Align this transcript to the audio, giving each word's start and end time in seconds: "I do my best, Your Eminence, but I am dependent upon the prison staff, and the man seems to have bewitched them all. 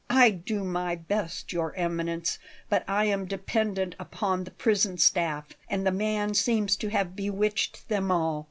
"I 0.09 0.31
do 0.31 0.63
my 0.63 0.95
best, 0.95 1.53
Your 1.53 1.75
Eminence, 1.75 2.39
but 2.69 2.83
I 2.87 3.05
am 3.05 3.27
dependent 3.27 3.95
upon 3.99 4.45
the 4.45 4.49
prison 4.49 4.97
staff, 4.97 5.49
and 5.69 5.85
the 5.85 5.91
man 5.91 6.33
seems 6.33 6.75
to 6.77 6.87
have 6.89 7.15
bewitched 7.15 7.87
them 7.87 8.09
all. 8.11 8.39